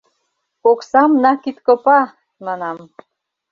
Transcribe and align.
Оксам 0.71 1.11
на 1.23 1.31
кидкопа, 1.41 1.99
манам! 2.45 2.77